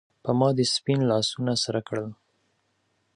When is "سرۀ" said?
1.63-1.81